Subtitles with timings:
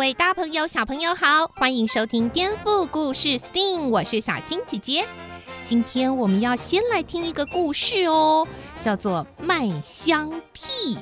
[0.00, 5.04] 位大朋友、小朋友好，欢迎收听《颠覆故事 STEAM》，我是小青姐姐。
[5.66, 8.48] 今天我们要先来听一个故事哦，
[8.82, 10.96] 叫做《麦香屁》。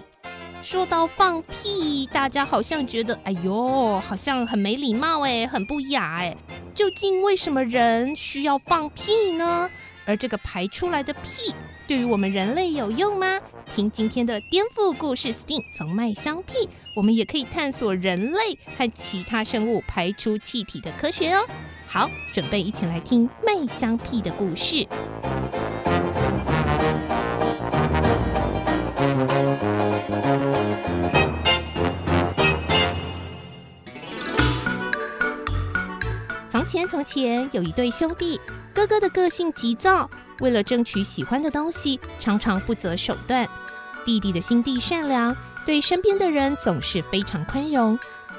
[0.65, 6.37] 说到放屁，大家好像觉得，哎呦，好像很没礼貌哎，很不雅哎。
[6.75, 9.71] 究竟为什么人需要放屁呢？
[10.09, 11.55] 而这个排出来的屁，
[11.87, 13.39] 对于我们人类有用吗？
[13.67, 16.67] 听今天的颠覆故事 STEAM，从麦香屁，
[16.97, 21.47] 我们也可以探索人类和其他生物排出气体的科学哦。
[21.87, 24.89] 好，准备一起来听麦香屁的故事。
[36.51, 38.41] 从前，从前有一对兄弟，
[38.79, 43.45] 哥哥的个性急躁，为了争取喜欢的东西，常常不择手段。
[44.05, 47.99] 弟弟的心地善良，对身边的人总是非常宽容。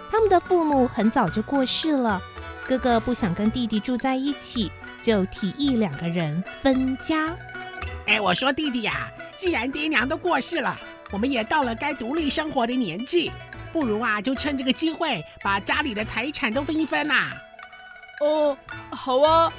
[0.10, 2.22] 他们的父母很早就过世了。
[2.66, 7.36] 哥哥不想跟弟弟住在一起，就提议两个人分家。
[8.08, 10.74] 哎，我说弟弟呀，既然爹娘都过世了，
[11.12, 13.30] 我们也到了该独立生活的年纪，
[13.74, 17.30] 不如啊，就趁这个机会把家里的财产都分一分呐。
[18.22, 18.58] 哦，
[18.92, 19.52] 好啊。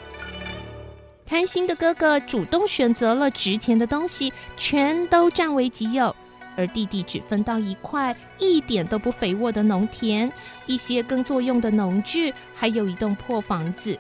[1.31, 6.15] 贪心的哥哥主动选择了值钱的东西，全都占为己有。
[6.57, 10.31] 而弟弟只分到一块一点都不肥沃的农田，
[10.67, 13.97] 一些耕作用的农具，还有一栋破房子。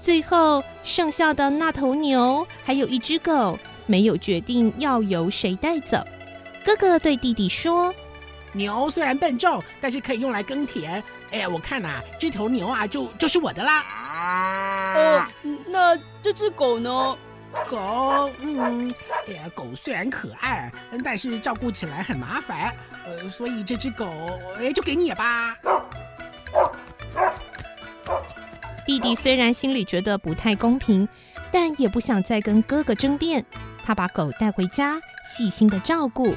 [0.00, 6.02] 最后剩下的那头牛，还有一只狗，没有决定要由谁带走。
[6.64, 7.94] 哥哥对弟弟说
[8.54, 11.04] ：“牛虽然笨重，但是可以用来耕田。
[11.30, 13.84] 哎呀，我看呐、这头牛啊，就就是我的啦。”
[14.14, 15.26] 哦，
[15.66, 17.16] 那这只狗呢？
[17.68, 18.92] 狗，嗯，
[19.28, 20.72] 哎呀，狗虽然可爱，
[21.04, 24.06] 但是照顾起来很麻烦，呃，所以这只狗，
[24.58, 25.56] 哎，就给你吧。
[28.84, 31.08] 弟弟虽然心里觉得不太公平，
[31.52, 33.44] 但也不想再跟哥哥争辩。
[33.84, 36.34] 他把狗带回家，细心的照顾，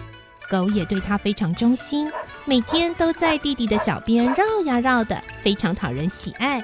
[0.50, 2.12] 狗也对他非常忠心，
[2.46, 6.62] 每天都在弟弟的脚边绕呀绕的，非常讨人喜爱。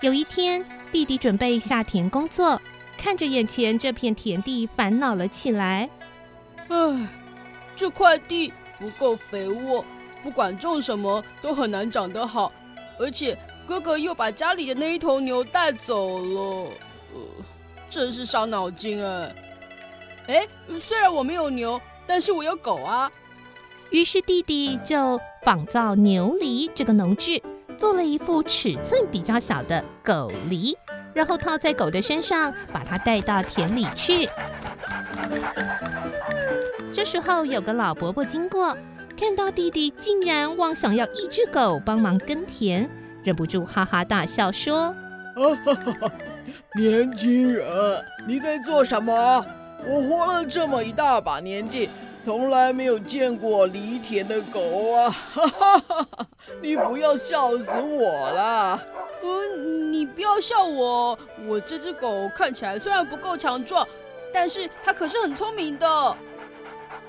[0.00, 2.60] 有一天，弟弟准备下田工作，
[2.96, 5.90] 看着眼前这片田地，烦恼了起来。
[6.68, 7.08] 唉，
[7.74, 9.84] 这块地不够肥沃，
[10.22, 12.52] 不管种什么都很难长得好。
[12.96, 16.70] 而且哥哥又把家里的那一头牛带走了，
[17.14, 17.20] 呃，
[17.90, 19.34] 真是伤脑筋哎。
[20.28, 20.48] 哎，
[20.78, 23.10] 虽然我没有牛，但是我有狗啊。
[23.90, 27.42] 于是弟弟就仿造牛犁这个农具。
[27.78, 30.76] 做了一副尺寸比较小的狗犁，
[31.14, 34.28] 然后套在狗的身上，把它带到田里去。
[36.92, 38.76] 这时候有个老伯伯经过，
[39.16, 42.88] 看到弟弟竟然妄想要一只狗帮忙耕田，
[43.22, 44.92] 忍不住哈哈大笑说
[46.76, 49.46] ：“年轻人，你在做什么？
[49.86, 51.88] 我活了这么一大把年纪。”
[52.28, 55.08] 从来没有见过犁田的狗啊！
[55.08, 56.26] 哈哈哈哈，
[56.60, 58.78] 你不要笑死我了。
[59.22, 61.18] 嗯，你不要笑我。
[61.46, 63.88] 我这只狗看起来虽然不够强壮，
[64.30, 66.16] 但是它可是很聪明的。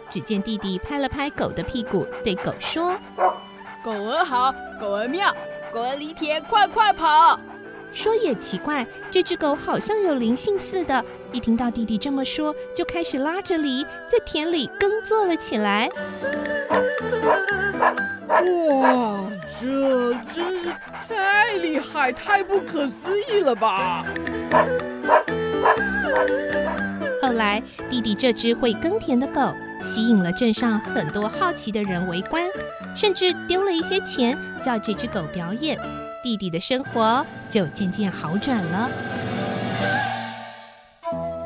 [0.09, 2.97] 只见弟弟拍了拍狗的屁股，对狗说
[3.83, 5.35] ：“狗儿好，狗儿妙，
[5.69, 7.37] 狗儿犁田快快跑。”
[7.93, 15.89] 说也奇怪，这只狗好像有灵性似的，一听到弟弟这么说，就开始拉着犁在田里耕作了起来。
[18.29, 19.25] 哇，
[19.59, 20.69] 这真是
[21.07, 24.05] 太厉害、太不可思议了吧！
[27.21, 32.45] 后来，弟弟这只会耕田的狗吸引了镇上很多好奇的人围观，
[32.95, 35.77] 甚至丢了一些钱叫这只狗表演。
[36.23, 38.89] 弟弟的生活就渐渐好转了。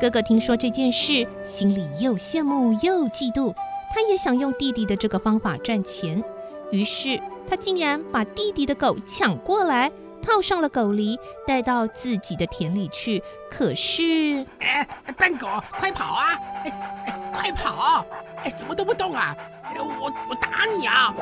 [0.00, 3.54] 哥哥听说这件事，心里又羡慕又嫉妒，
[3.94, 6.22] 他也想用弟弟的这个方法赚钱。
[6.70, 9.90] 于是他竟然把弟弟的狗抢过来，
[10.20, 13.22] 套上了狗犁，带到自己的田里去。
[13.50, 14.86] 可是，哎，
[15.16, 16.38] 笨狗，快跑啊！
[16.64, 16.72] 哎，
[17.06, 18.04] 哎，快跑！
[18.42, 19.34] 哎，怎么都不动啊？
[19.76, 21.14] 我我打你啊！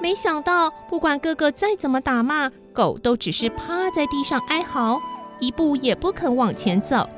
[0.00, 5.00] 没想到，不管哥哥再怎么打骂，狗都只是趴在地上哀嚎，
[5.40, 7.08] 一步也不肯往前走。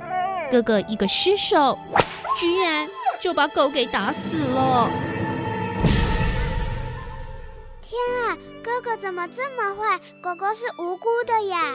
[0.51, 1.77] 哥哥一个失手，
[2.39, 2.87] 居然
[3.21, 4.89] 就把狗给打死了。
[7.83, 9.99] 天啊，哥哥怎么这么坏？
[10.23, 11.75] 狗狗是无辜的呀。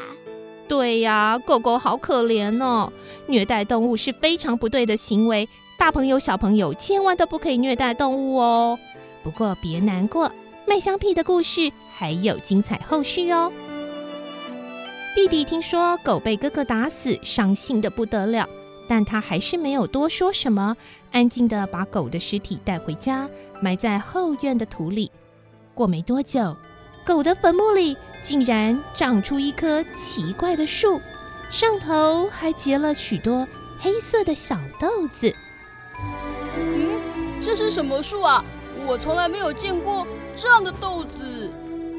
[0.67, 2.93] 对呀，狗狗好可怜哦。
[3.27, 8.79] 虐待动物是非常不对的行为，大朋友小朋友千万都不可以虐待动物哦。
[9.21, 10.31] 不过别难过，
[10.71, 13.51] 麦香屁的故事还有精彩后续哦。
[15.13, 18.47] 弟弟听说狗被哥哥打死，伤心得不得了，
[18.87, 20.77] 但他还是没有多说什么，
[21.11, 23.29] 安静地把狗的尸体带回家，
[23.59, 25.11] 埋在后院的土里。
[25.73, 26.55] 过没多久，
[27.05, 31.01] 狗的坟墓里竟然长出一棵奇怪的树，
[31.51, 33.45] 上头还结了许多
[33.77, 35.35] 黑色的小豆子。
[36.55, 38.45] 嗯，这是什么树啊？
[38.87, 40.07] 我从来没有见过
[40.41, 41.51] 这样的豆子。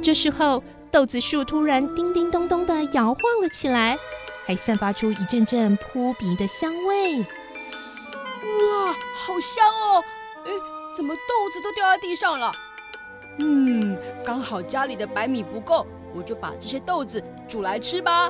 [0.03, 3.97] 这时候，豆子树突然叮叮咚咚地摇晃了起来，
[4.45, 7.21] 还散发出一阵阵扑鼻的香味。
[7.21, 10.03] 哇，好香哦！
[10.45, 10.51] 哎，
[10.97, 12.53] 怎么豆子都掉在地上了？
[13.39, 13.97] 嗯，
[14.27, 18.29] 刚好家里的白米不够，我就把这些豆子煮来吃吧。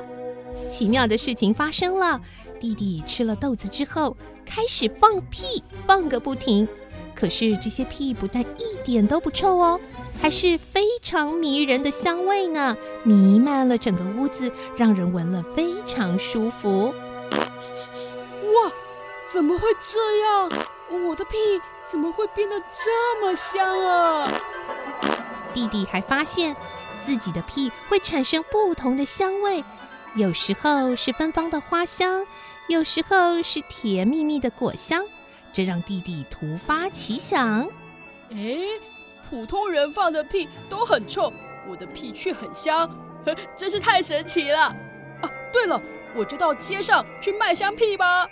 [0.69, 2.21] 奇妙的事情发生了，
[2.59, 4.15] 弟弟吃了豆子之后，
[4.45, 6.67] 开始放屁，放个不停。
[7.15, 9.79] 可是这些屁不但一点都不臭哦，
[10.21, 16.93] 还是非常迷人的香味呢，弥漫了整个屋子，让人闻了非常舒服。
[17.29, 18.71] 哇，
[19.31, 20.49] 怎么会这样？
[21.07, 21.37] 我的屁
[21.89, 24.29] 怎么会变得这么香啊？
[25.53, 26.55] 弟弟还发现
[27.05, 29.63] 自己的屁会产生不同的香味，
[30.15, 32.25] 有时候是芬芳的花香，
[32.67, 35.03] 有时候是甜蜜蜜的果香。
[35.51, 37.67] 这让弟弟突发奇想：
[38.31, 38.57] 哎，
[39.33, 41.33] 普通人放的屁都很臭，
[41.67, 42.87] 我的屁却很香，
[43.25, 44.59] 呵， 真是太神奇了！
[45.23, 45.81] 啊，对了，
[46.13, 48.29] 我就到街上去卖香屁吧。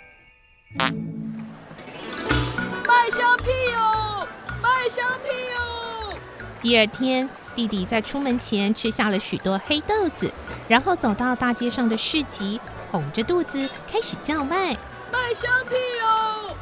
[2.86, 4.28] 卖香屁哦，
[4.62, 6.14] 卖香屁哦！
[6.60, 10.32] 第二天，弟弟在出门前吃下了许多黑豆子，
[10.68, 12.60] 然后走到大街上的市集，
[12.92, 14.76] 红着肚子开始叫卖：
[15.10, 16.54] 卖香屁哦！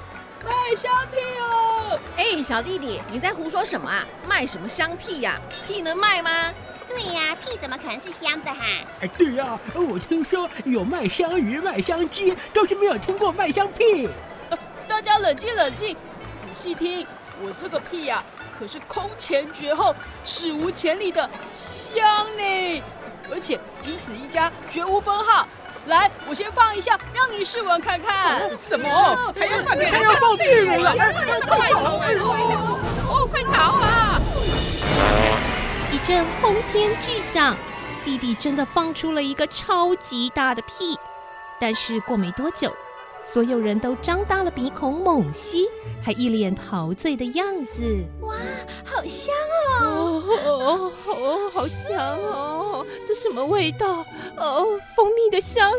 [0.43, 1.60] 卖香屁哦！
[2.17, 4.05] 哎，小弟弟，你在胡说什么啊？
[4.29, 5.41] 卖什么香屁呀？
[5.67, 6.31] 屁能卖吗？
[6.89, 8.65] 对呀，屁怎么可能是香的哈？
[9.01, 14.09] 哎，对呀，我听说有卖香鱼、卖香鸡，就是没有听过卖香屁。
[14.89, 15.97] 大家冷静冷静，
[16.37, 17.07] 仔细听，
[17.41, 18.25] 我这个屁呀，
[18.59, 19.95] 可是空前绝后、
[20.25, 22.05] 史无前例的香
[22.37, 22.83] 呢，
[23.33, 25.47] 而且仅此一家，绝无分号。
[25.87, 28.41] 来，我先放一下，让你试闻看看。
[28.69, 28.89] 什么？
[29.39, 29.77] 还要放？
[29.77, 30.45] 还要放屁
[30.79, 30.95] 了？
[31.47, 31.97] 快逃！
[33.09, 34.21] 哦，快逃啊！
[35.91, 37.57] 一阵轰天巨响，
[38.05, 40.99] 弟弟真的放出了一个超级大的屁，
[41.59, 42.73] 但是过没多久。
[43.23, 45.69] 所有人都张大了鼻孔猛吸，
[46.03, 47.83] 还一脸陶醉的样子。
[48.23, 48.35] 哇，
[48.85, 49.35] 好香
[49.81, 50.23] 哦！
[50.27, 52.87] 哦哦哦，好香哦！
[53.07, 54.05] 这什么味道？
[54.37, 55.71] 哦，蜂蜜的香，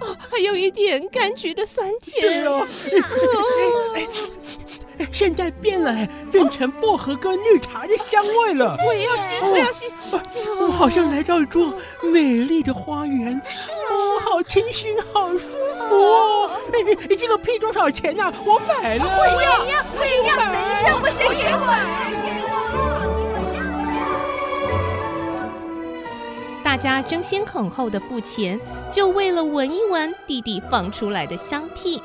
[0.00, 2.46] 哦，还有一点柑橘的酸甜。
[2.46, 2.66] 哦，
[3.94, 4.08] 哎哎，
[5.12, 8.76] 现在变了，变成薄荷跟绿茶的香味了。
[8.86, 9.86] 我也要吸，我也要吸。
[10.60, 13.40] 我好像来到一座美丽的花园。
[13.52, 16.50] 是啊，哦，好清新，好舒服哦。
[17.08, 18.32] 这个屁多少钱呢？
[18.44, 19.04] 我买了。
[19.04, 20.36] 我也要，我也要。
[20.36, 22.50] 等一下，我先给我，先给我。
[26.62, 28.60] 大家争先恐后的付钱，
[28.92, 32.00] 就为了闻一闻弟弟放出来的香屁。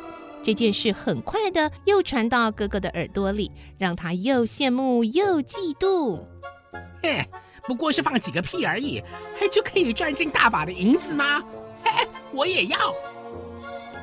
[0.45, 6.19] 这件事很快的又传到哥哥的耳朵里，让他又羡慕又嫉妒。
[7.01, 7.27] 嘿，
[7.67, 9.01] 不过是放几个屁而已，
[9.39, 11.41] 还就可以赚进大把的银子吗？
[11.83, 12.77] 嘿，我也要。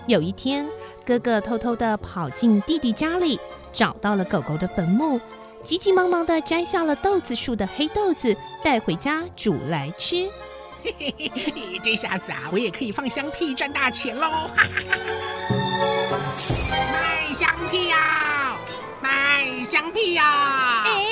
[0.08, 0.68] 有一天，
[1.06, 3.38] 哥哥偷偷的跑进弟弟家里，
[3.72, 5.20] 找到了狗狗的坟墓，
[5.62, 10.28] 急急忙忙的摘下了豆子树的黑豆子，带回家煮来吃。
[10.82, 14.28] 嘿嘿嘿，这下子啊，我也可以放香屁赚大钱喽！
[14.28, 15.61] 哈哈哈。
[16.70, 18.56] 卖香屁呀！
[19.00, 20.84] 卖香屁呀！
[20.86, 21.04] 哎，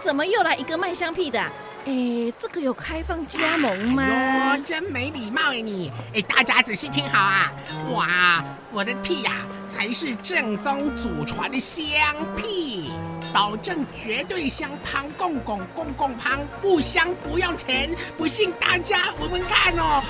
[0.00, 1.40] 怎么又来一个卖香屁的？
[1.86, 4.02] 哎，这个有开放加盟吗？
[4.04, 5.90] 哎，真没礼貌哎你！
[6.14, 7.52] 哎，大家仔细听好啊！
[7.92, 12.90] 哇，我的屁呀，才是正宗祖传的香屁，
[13.32, 20.02] 保证绝对香喷，公公公公喷，不香不要钱，不信大家闻闻看哦。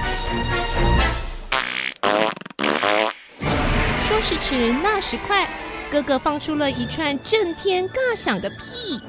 [4.21, 5.49] 时迟，那时快，
[5.89, 9.01] 哥哥放出了一串震天尬响的屁。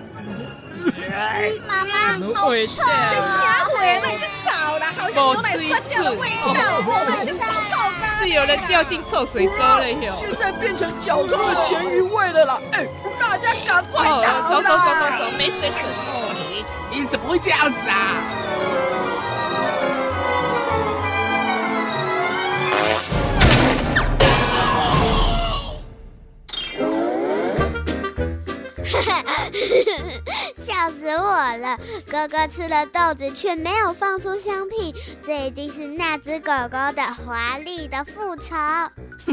[1.68, 2.82] 妈妈，好臭！
[3.10, 8.18] 这虾回来就找了，好像牛奶酸掉的味道，那你就找臭咖。
[8.18, 10.14] 是有人掉进臭水沟了哟！
[10.16, 12.58] 现在变成脚臭的咸鱼味了啦！
[12.72, 12.86] 哎，
[13.18, 14.48] 大家赶快逃啦！
[14.50, 16.34] 走走走走走，没水可喝。
[16.90, 18.41] 你怎么会这样子啊？
[30.56, 31.78] 笑死我了！
[32.10, 38.54] 哥哥吃了豆子却没有放出香屁，这一定是那只狗狗的华丽的复仇。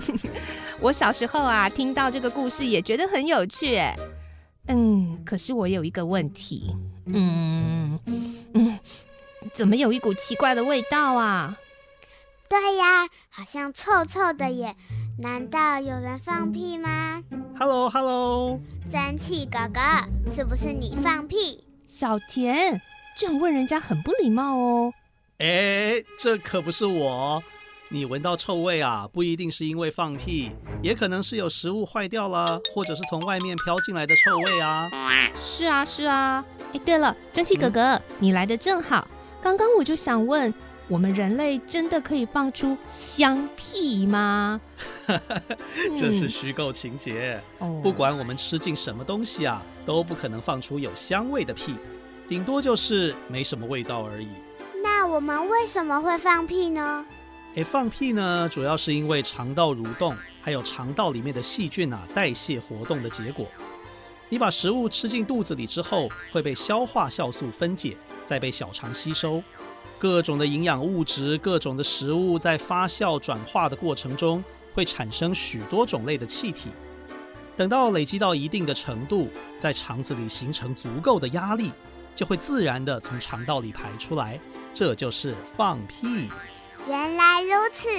[0.80, 3.80] 我小时候啊，听到这个故事也觉得很有趣。
[4.68, 8.00] 嗯，可是我有一个问题，嗯
[8.54, 8.80] 嗯，
[9.54, 11.58] 怎么有一股奇怪的味道啊？
[12.48, 14.76] 对呀，好像臭臭的耶。
[15.22, 17.22] 难道有人放屁吗
[17.58, 18.58] ？Hello Hello，
[18.90, 19.82] 蒸汽哥哥，
[20.34, 21.68] 是不是你放屁？
[21.90, 22.80] 小田，
[23.18, 24.94] 这样问人家很不礼貌哦。
[25.40, 27.44] 哎，这可不是我。
[27.90, 34.90] 你闻到臭味啊，不一定是因为放屁，也可能是有食物坏掉了，或者是从外面飘进来的臭味啊。
[35.36, 36.46] 是啊是啊。
[36.72, 39.06] 哎，对了，蒸汽哥哥，嗯、你来的正好。
[39.42, 40.54] 刚刚我就想问。
[40.90, 44.60] 我们人类真的可以放出香屁吗？
[45.96, 47.40] 这是虚构情节。
[47.60, 51.76] 嗯、不管我们吃进什么东西啊，都不可能放出有香味的屁，
[52.28, 54.28] 顶多就是没什么味道而已。
[54.84, 57.06] 那我们为什么会放屁呢？
[57.54, 63.46] 诶，放屁呢，主要是因为肠道蠕动，还有肠道里面的细菌啊代谢活动的结果。
[64.28, 69.44] 你把食物吃进肚子里之后，会被消化酵素分解，再被小肠吸收。
[69.98, 74.44] 各种的营养物质，各种的食物在发酵转化的过程中，
[74.74, 76.70] 会产生许多种类的气体。
[77.58, 79.28] 等到累积到一定的程度，
[79.60, 81.74] 在肠子里形成足够的压力，
[82.16, 84.40] 就会自然地从肠道里排出来。
[84.74, 86.30] 这就是放屁。
[86.88, 87.90] 原来如此。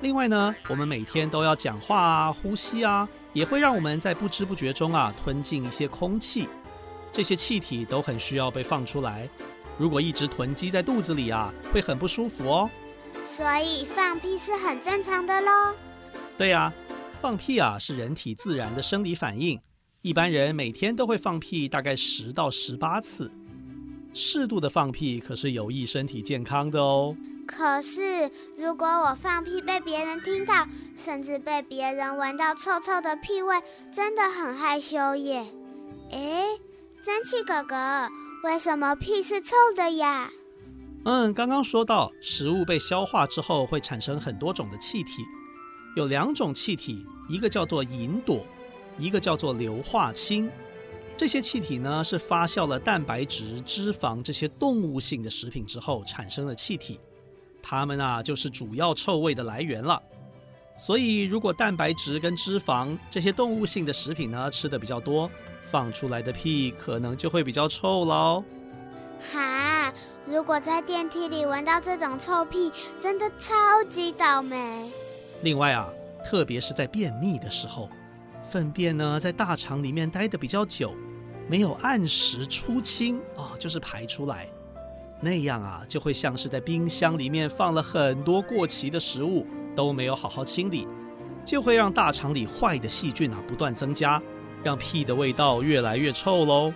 [0.00, 6.48] 另外呢，我们每天都要讲话啊、呼吸啊，也会让我们在不知不觉中啊吞进一些空气。
[7.10, 9.28] 这些气体都很需要被放出来。
[9.78, 12.70] 如果一直囤积在肚子里啊，会很不舒服哦。
[13.24, 15.74] 所以放屁是很正常的喽。
[16.36, 16.72] 对呀，
[17.20, 19.58] 放屁啊是人体自然的生理反应。
[20.02, 23.30] 一般人每天都会放屁大概十到十八次，
[24.12, 27.16] 适度的放屁可是有益身体健康的哦。
[27.46, 30.66] 可是如果我放屁被别人听到，
[30.96, 33.56] 甚至被别人闻到臭臭的屁味，
[33.92, 35.46] 真的很害羞耶。
[36.10, 36.44] 诶，
[37.02, 38.08] 蒸汽哥哥。
[38.44, 40.30] 为什么屁是臭的呀？
[41.06, 45.24] 嗯，刚刚说到食物被消化之后会产生很多种的气体，
[45.96, 48.42] 有两种气体，一个叫做吲哚，
[48.98, 50.50] 一个叫做硫化氢。
[51.16, 57.00] 这些气体呢是发酵了蛋白质、脂肪这些动物性的食品之后产生的气体，
[57.62, 59.98] 它们啊就是主要臭味的来源了。
[60.76, 65.30] 所以如果蛋白质跟脂肪这些动物性的食品呢吃的比较多，
[65.70, 68.44] 放出来的屁可能就会比较臭喽。
[69.32, 69.92] 哈，
[70.26, 74.90] 如果在电梯里闻到这种臭屁，真的超级倒霉。
[75.42, 75.88] 另外啊，
[76.24, 77.88] 特别是在便秘的时候，
[78.48, 80.94] 粪便呢在大肠里面待得比较久，
[81.48, 84.46] 没有按时出清啊、哦，就是排出来，
[85.20, 90.86] 那样啊就会像是在冰箱里面放了很多过期的食物，都没有好好清理，
[91.44, 94.20] 就会让大肠里坏的细菌啊不断增加。
[94.64, 96.72] 让屁的味道越来越臭喽。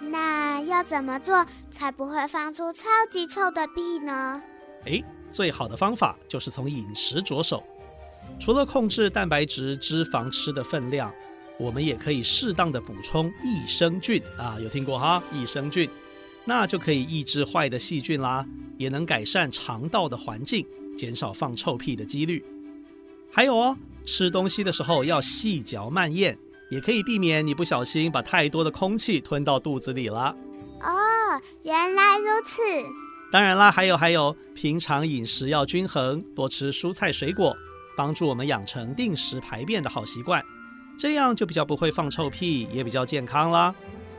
[0.00, 4.42] 那要怎么做才不会放出超级臭的屁呢？
[4.86, 7.62] 诶，最好的方法就是从饮食着手。
[8.40, 11.12] 除了控制蛋白质、脂肪吃的分量，
[11.58, 15.22] 我们也可以适当的补充益生菌啊，有听过哈？
[15.32, 15.88] 益生菌，
[16.44, 18.44] 那就可以抑制坏的细菌啦，
[18.78, 20.66] 也能改善肠道的环境，
[20.96, 22.44] 减少放臭屁的几率。
[23.30, 26.36] 还有哦，吃东西的时候要细嚼慢咽。
[26.72, 30.34] 也可以避免你不小心把太多的空气吞到肚子里了。
[30.80, 32.62] 哦，原来如此。
[33.30, 37.54] 当然啦，还有还有，平常饮食要均衡，多吃蔬菜水果，
[37.94, 40.42] 帮助我们养成定时排便的好习惯，
[40.98, 43.74] 这样就比较不会放臭屁，也比较健康啦。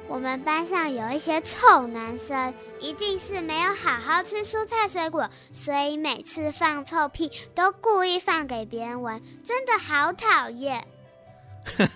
[0.08, 10.86] 我们班上有一些臭男生，一定是没有好好吃蔬菜水果，所以每次放臭屁都故意放给别人闻，真的好讨厌。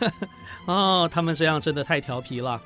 [0.65, 2.62] 哦，他们这样真的太调皮了。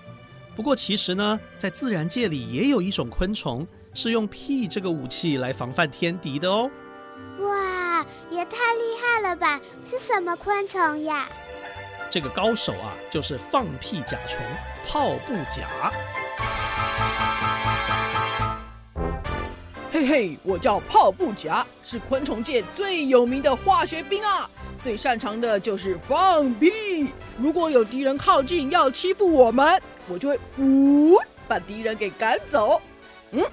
[0.55, 6.69] 不过其实呢，在自然界里也有一种昆虫是用屁这个武器来防范天敌的哦。
[7.39, 9.59] 哇，也太厉害了吧！
[9.85, 11.27] 是什么昆虫呀？
[12.09, 14.45] 这个高手啊，就是放屁甲虫——
[14.85, 15.91] 泡布甲。
[20.01, 24.49] 嘿嘿，我叫泡布夹，是昆虫界最有名的化学兵啊！
[24.81, 27.13] 最擅长的就是放屁。
[27.37, 32.81] 如果有敌人靠近要欺负我们，我就会呜、把敌人给赶走。
[33.29, 33.45] 嗯，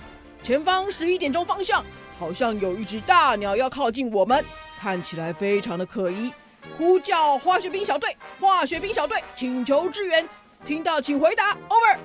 [0.42, 1.84] 前方十一点钟方向，
[2.18, 4.42] 好像有一只大鸟要靠近我们，
[4.80, 6.32] 看起来非常的可疑。
[6.78, 10.26] 呼叫化学兵小队，化学兵小队，请求支援，
[10.64, 11.98] 听到请回答，Over。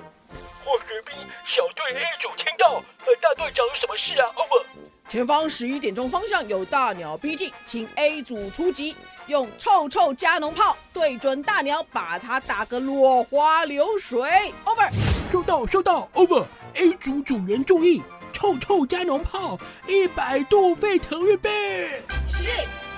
[0.64, 1.14] 化学兵
[1.54, 4.64] 小队 A 组听到，呃，大队长有什么事啊？Over。
[5.08, 14.22] 前方十一点钟方向有大鸟逼近，请 A 组出击，用臭臭加农炮对准大鸟，把它打个落花流水。
[14.64, 14.90] Over。
[15.30, 16.08] 收到，收到。
[16.14, 16.46] Over。
[16.74, 18.02] A 组组员注意，
[18.32, 22.02] 臭臭加农炮一百度沸腾预备。
[22.28, 22.50] 是，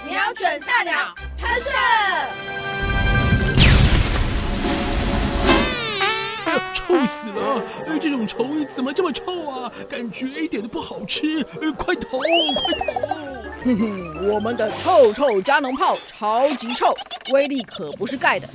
[0.08, 2.95] 瞄准大鸟，喷射。
[6.75, 7.62] 臭死了！
[8.00, 9.72] 这种虫怎么这么臭啊？
[9.88, 11.44] 感觉一点都不好吃！
[11.60, 12.18] 呃快逃！
[12.18, 12.98] 快逃！
[13.64, 16.94] 哼哼，我们的臭臭加农炮超级臭，
[17.32, 18.48] 威力可不是盖的。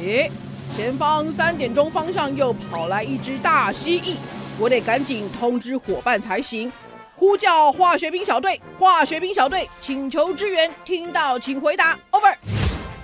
[0.00, 0.30] 咦，
[0.74, 4.16] 前方三点钟方向又跑来一只大蜥蜴，
[4.58, 6.72] 我得赶紧通知伙伴才行。
[7.16, 11.98] 呼叫化学兵小队，化学兵小队，请求支援，听到请回答。
[12.10, 12.34] Over。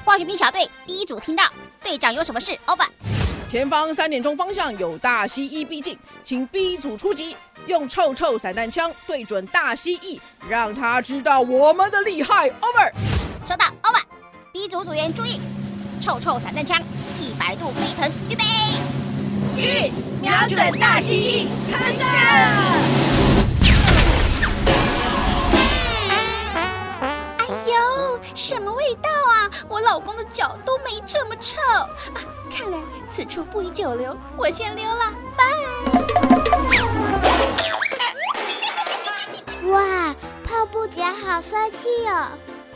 [0.05, 1.45] 化学兵小队第一组听到，
[1.83, 2.87] 队长有什么事？Over。
[3.49, 7.35] 前方三点钟方向有大蜥蜴逼近，请 B 组出击，
[7.67, 12.51] 用臭臭散弹枪对准大蜥蜴，让他知道我们的厉害。
[12.51, 12.93] Over。
[13.49, 13.65] 收到。
[13.83, 14.03] Over。
[14.53, 15.41] B 组组员注意，
[15.99, 16.79] 臭臭散弹枪
[17.19, 18.45] 一百度沸腾，预备。
[19.57, 19.91] 是，
[20.21, 22.03] 瞄准大蜥蜴，开射。
[27.39, 29.51] 哎呦，什么味道啊？
[29.69, 31.61] 我老公的脚都没这么臭。
[31.71, 31.89] 啊
[32.51, 32.79] 看来
[33.11, 35.45] 此处不宜久留，我先溜了，拜。
[39.69, 42.29] 哇，泡布甲好帅气哦！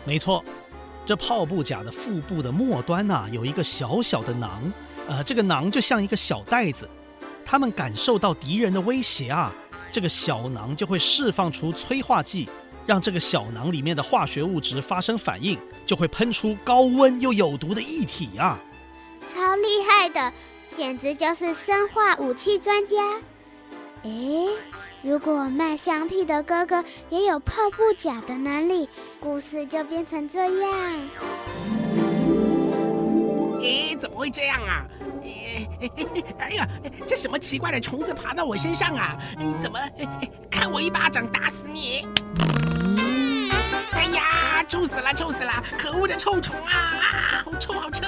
[0.05, 0.45] 没错，
[1.05, 4.73] 这泡布甲的腹部的末端呐、啊，有一个小小的囊，
[5.09, 6.89] 呃，这个囊就像一个小袋子。
[7.45, 9.53] 他们感受到敌人的威胁啊，
[9.91, 12.49] 这个小囊就会释放出催化剂，
[12.87, 18.59] 让这个小囊里面的化学物质发生反应，就会喷出高温又有毒的液体啊。
[19.23, 20.33] 超厉害的，
[20.75, 22.97] 简直就是生化武器专家。
[24.03, 24.49] 诶，
[25.01, 28.89] 如果卖香屁的哥哥也有泡布甲的能力，
[29.21, 30.73] 故事就变成这样。
[33.61, 34.85] 诶，怎么会这样啊？
[36.39, 36.69] 哎呀，
[37.07, 39.17] 这什么奇怪的虫子爬到我身上啊？
[39.39, 39.79] 你怎么
[40.51, 42.07] 看我一巴掌打死你？
[44.69, 45.53] 臭死了，臭死了！
[45.79, 46.73] 可恶的臭虫啊！
[46.73, 48.07] 啊，好臭，好臭！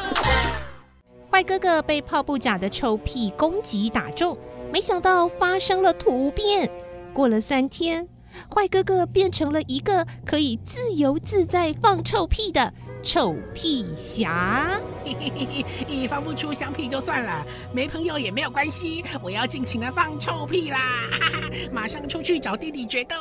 [1.31, 4.39] 坏哥哥被泡布甲的臭屁攻击打中，
[4.73, 6.71] 没想到发生了突变。
[7.13, 8.09] 过了三天，
[8.55, 14.81] 坏哥哥变成了一个可以自由自在放臭屁的臭屁侠。
[15.05, 20.79] 嘿嘿嘿嘿，放不出香屁就算了，没朋友也没有关系，我要尽情的放臭屁啦！
[21.11, 23.17] 哈哈，马上出去找弟弟决斗。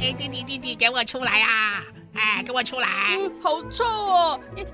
[0.00, 1.82] 哎，弟弟弟弟，给我出来啊！
[2.14, 3.18] 哎，给我出来！
[3.18, 4.40] 嗯、好臭哦！
[4.56, 4.64] 你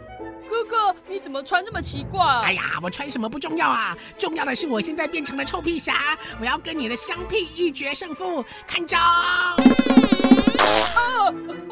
[0.48, 2.24] 哥哥，你怎么穿这么奇怪？
[2.44, 8.98] 哎呀，我穿什么不重要啊，重要的是我现在变成了臭屁侠，我要跟你的香屁一决胜负，看招！
[8.98, 9.56] 啊，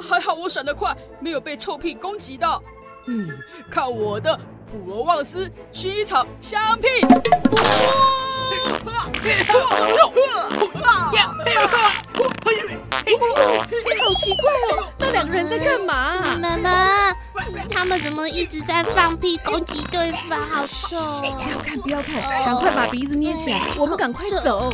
[0.02, 2.60] 还好我闪得快，没有被臭屁攻击到。
[3.06, 3.30] 嗯，
[3.70, 4.36] 看我的
[4.66, 6.88] 普罗旺斯薰衣草香屁！
[12.94, 16.38] 好奇怪哦，那两个人在干嘛啊？
[16.40, 17.16] 妈妈，
[17.68, 20.46] 他们怎么一直在放屁攻击对方？
[20.46, 20.96] 好臭！
[21.20, 24.72] 不要看，不要看，赶快把鼻子捏起来，我们赶快走。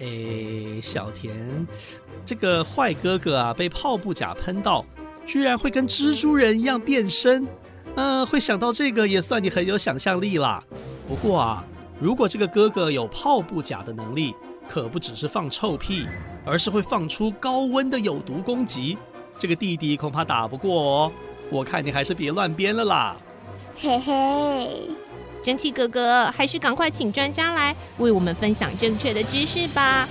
[0.00, 1.66] 哎，小田，
[2.26, 4.84] 这个坏哥哥啊，被泡布甲喷到，
[5.24, 7.48] 居然会跟蜘蛛人一样变身。
[7.96, 10.62] 嗯、会想到这个也算你很有想象力啦。
[11.08, 11.64] 不过啊，
[12.00, 14.34] 如果这个哥哥有泡布甲的能力，
[14.68, 16.06] 可不只是放臭屁，
[16.44, 18.96] 而是会放出高温的有毒攻击。
[19.38, 21.12] 这个弟弟恐怕打不过哦。
[21.50, 23.16] 我看你还是别乱编了啦。
[23.76, 24.88] 嘿嘿，
[25.42, 30.08] 蒸汽哥哥，还是赶快请专家来为我们分享正确的知识吧。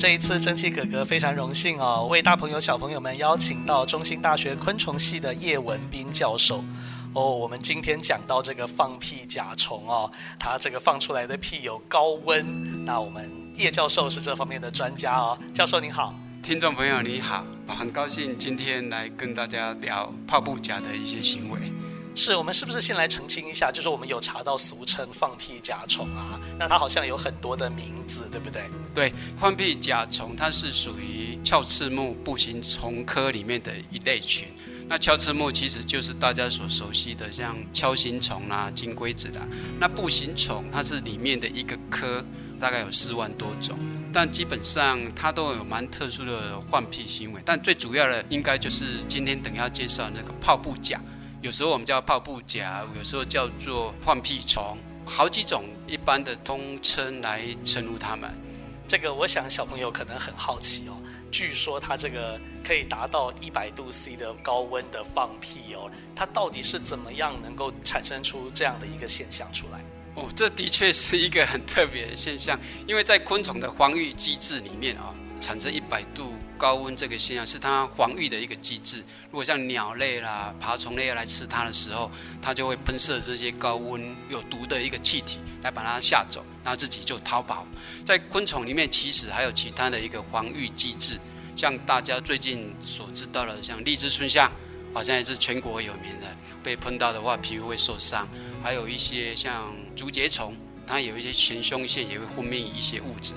[0.00, 6.64] 这一次蒸汽哥哥非常荣幸哦，为大朋友小朋友们邀请到中兴大学昆虫系的叶文斌教授。
[7.12, 15.38] 哦，我们今天讲到这个放屁甲虫哦，它这个放出来的屁有高温，那我们叶教授是这方面的专家哦。
[15.52, 21.69] 教授您好，听众朋友你好，很高兴今天来跟大家聊泡布甲的一些行为。
[22.14, 23.70] 是我们是不是先来澄清一下？
[23.72, 28.68] 就是我们有查到俗称放屁甲虫啊，那它好像有很多的名字，对不对？
[28.94, 34.48] 对，放屁甲虫它是属于鞘翅目步行虫科里面的一类群。
[34.88, 39.46] 那鞘翅目其实就是大家所熟悉的，像锹形虫啦、金龟子啦。
[39.78, 42.24] 那步行虫它是里面的一个科，
[42.60, 43.78] 大概有四万多种，
[44.12, 47.40] 但基本上它都有蛮特殊的放屁行为。
[47.46, 51.00] 但最主要的应该就是今天等一下介绍那个泡布甲，
[51.42, 54.76] 有时候我们叫泡布甲，有时候叫做放屁虫，
[55.06, 58.30] 好几种一般的通称来称呼它们。
[58.86, 61.00] 这个我想小朋友可能很好奇哦。
[61.30, 69.80] 据说它这个可以达到一百度 C 的高温的放屁哦，它到底是怎么样能够产生出这样的一个现象出来？
[70.16, 78.98] 哦，这的确是一个很特别的现象，因为在昆虫的防御机制里面啊、哦，产生一百度高温这个现象是它防御的一个机制。
[79.30, 82.10] 如果像鸟类啦、爬虫类要来吃它的时候，
[82.42, 86.44] 它就会喷射这些高温有毒的一个气体来把它吓走。
[86.62, 87.66] 然后自己就逃跑。
[88.04, 91.18] 在昆虫里面，其实还有其他的一个防御机制，
[91.56, 94.52] 像大家最近所知道的，像荔枝椿象，
[94.92, 96.26] 好像也是全国有名的，
[96.62, 98.28] 被喷到的话皮肤会受伤。
[98.62, 100.54] 还有一些像竹节虫，
[100.86, 103.32] 它有一些前胸腺也会分泌一些物质，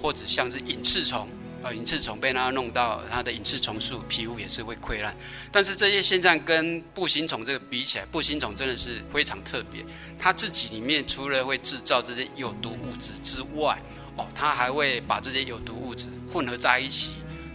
[0.00, 1.28] 或者像是隐翅虫。
[1.62, 5.14] 呃，隐翅虫被它弄到，它的隐翅虫素皮肤也是会溃烂。
[5.50, 9.84] 但是这些现象跟步行虫这个比起来，步行虫真的是非常特别。
[10.18, 13.76] 它自己里面除了会制造这些有毒物质之外，
[14.16, 17.10] 哦，它还会把这些有毒物质混合在一起，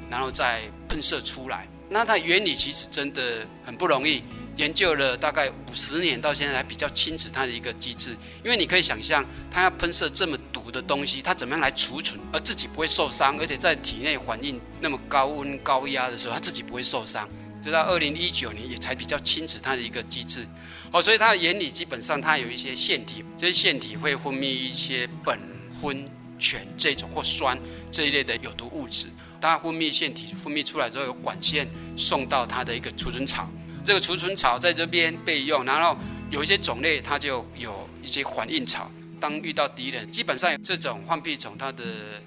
[0.10, 1.68] 然后再喷射出来。
[1.89, 4.24] 那它原理其实真的很不容易。
[4.56, 8.16] 研究了大概五十年，到现在还比较清楚它的一个机制。
[8.44, 10.38] 因为你可以想象，它要喷射这么
[10.74, 17.30] 的东西，它怎么样来储存，而自己不会受伤，而且在体内反应那么高温高压的时候，它自己不会受伤。
[17.62, 20.46] 直到二零一九年，也才比较清楚它的一个机制。
[20.92, 25.38] 哦，所以它的原理基本上它有一些腺体，这些腺体会分泌一些苯、
[25.82, 26.06] 酚、
[26.38, 27.58] 醛这种或酸
[27.90, 29.08] 这一类的有毒物质。
[29.40, 33.48] 它分泌腺体分泌出来之后，有管线送到它的一个储存槽。
[33.86, 35.98] 这个储存槽在这边备用，然后
[36.30, 38.92] 有一些种类它就有一些反应槽。
[39.24, 41.82] 当遇到敌人，基本上这种放屁虫它的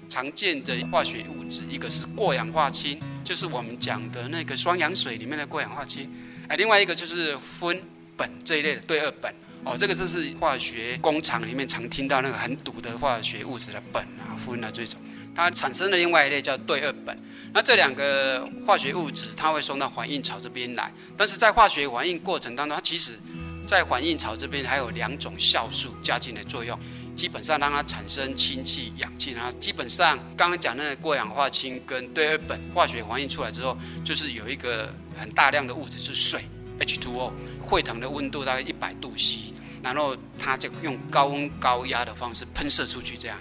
[0.09, 6.09] 常见的化学物质，一个是过氧化氢，就是我们讲的那个双氧水里面的过氧化氢，
[6.47, 7.79] 哎，另外一个就是酚、
[8.17, 9.31] 苯这一类的对二苯。
[9.63, 14.99] 哦，这个就是化学工厂里面常听到那个很毒的化学物质的苯啊、酚啊这种。
[15.35, 17.15] 它产生的另外一类叫对二苯，
[17.53, 23.19] 那这两个化学物质它会送到反应槽这边来，但是在化学反应过程当中，它其实，
[23.67, 26.79] 在反应槽这边还有两种酵素加进来作用，
[27.15, 36.45] 基本上让它产生氢气、氧气，然后基本上刚刚讲那个过氧化氢跟对二苯化学反应出来之后，就是有一个很大量的物质是水
[36.79, 37.31] H2O，
[37.69, 39.53] 沸腾的温度大概一百度 C，
[39.83, 43.37] 然后它就用高温高压的方式喷射出去这样。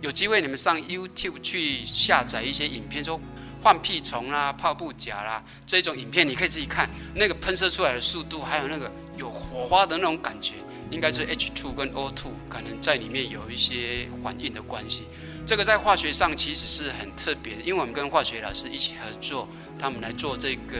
[0.00, 3.18] 有机会你们上 YouTube 去下载一些影片，说
[3.62, 10.54] 放屁虫啦、泡布甲啦这种影片，你可以自己看那个喷射出来的速度，还有那个有火花的那种感觉，
[10.90, 15.04] 应该是 H2 跟 O2 可能在里面有一些反应的关系。
[15.46, 19.46] 这个在化学上其实是很特别的，因为我们跟化学老师一起合作，
[19.78, 20.78] 他们来做这个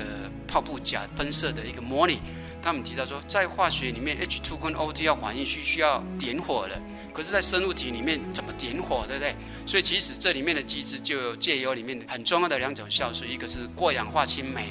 [0.49, 2.19] 泡布甲喷射的一个模拟。
[2.63, 6.81] 他们提到说，在化学里面 H2 跟 O2 要反应需需要点火的。
[7.13, 9.37] 可是，在生物体里面怎么点火，对不对？
[9.67, 14.69] 所以，其实这里面的机制就有借由里面很重要的两种酵素，一个是过氧化氢酶，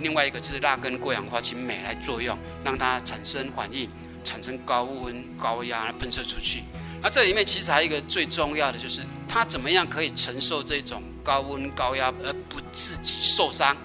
[0.00, 3.88] 另外一个就是蜡根过氧化氢酶来作用，让它产生反应，
[4.22, 6.62] 产生高温高压喷射出去。
[7.02, 13.76] 那这里面其实还有一个最重要的，就是它怎么样可以承受这种高温高压而不自己受伤？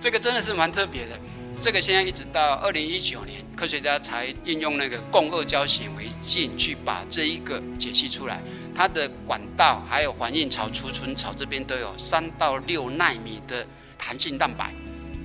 [0.00, 1.18] 这个真的是蛮特别的。
[1.60, 8.40] 这个现在一直到二零一九年，科学家才应用那个共二胶显微镜去把这一个解析出来。
[8.76, 13.66] 它的管道还有反应槽、储存槽这边都有三到六纳米的
[13.98, 14.72] 弹性蛋白，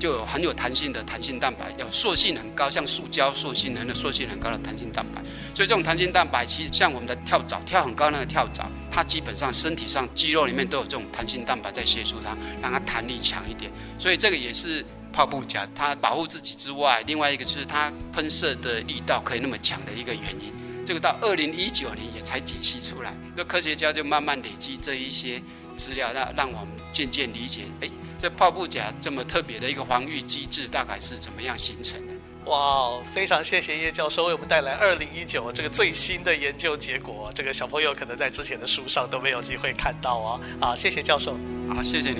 [0.03, 5.21] 就有很有弹性的弹性蛋白，有塑性很高，像塑胶塑性的塑性很高的弹性蛋白。
[5.55, 13.71] 所以这种弹性蛋白其实像我们的跳蚤，跳很高那个跳蚤，它基本上身体上肌肉里面都有这种弹性蛋白在协助它，让它弹力强一点。
[13.97, 14.85] 所以这个也是。
[15.15, 20.51] 泡布甲它保护自己之外，另外一个就是它喷射的力道可以那么强的一个原因。
[20.87, 25.39] 这个到二零一九年也才解析出来，那科学家就慢慢累积这一些
[25.77, 27.87] 资料，那让我们渐渐理解，哎，
[28.23, 32.13] 这泡布甲这么特别的一个防御机制，大概是怎么样形成的？
[32.45, 40.39] 哇，非常谢谢叶教授为我们带来二零一九这个最新的研究结果，这个小朋友可能在之前的书上都没有机会看到啊！
[40.61, 42.19] 啊，谢谢教授，好，谢谢你。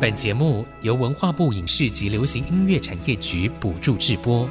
[0.00, 4.48] 本节目由文化部影视及流行音乐产业局补助制播。